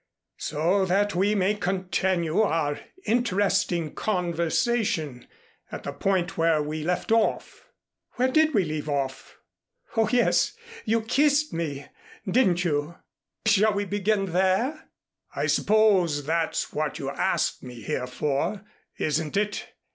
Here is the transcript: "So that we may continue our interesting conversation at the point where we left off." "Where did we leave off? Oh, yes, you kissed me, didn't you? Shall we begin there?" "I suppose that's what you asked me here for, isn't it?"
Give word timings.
"So 0.39 0.83
that 0.85 1.13
we 1.13 1.35
may 1.35 1.53
continue 1.53 2.41
our 2.41 2.79
interesting 3.05 3.93
conversation 3.93 5.27
at 5.71 5.83
the 5.83 5.93
point 5.93 6.39
where 6.39 6.59
we 6.63 6.81
left 6.83 7.11
off." 7.11 7.69
"Where 8.13 8.29
did 8.31 8.55
we 8.55 8.63
leave 8.65 8.89
off? 8.89 9.37
Oh, 9.95 10.09
yes, 10.11 10.53
you 10.85 11.03
kissed 11.03 11.53
me, 11.53 11.85
didn't 12.27 12.63
you? 12.65 12.95
Shall 13.45 13.75
we 13.75 13.85
begin 13.85 14.25
there?" 14.33 14.85
"I 15.35 15.45
suppose 15.45 16.25
that's 16.25 16.73
what 16.73 16.97
you 16.97 17.11
asked 17.11 17.61
me 17.61 17.83
here 17.83 18.07
for, 18.07 18.63
isn't 18.97 19.37
it?" 19.37 19.67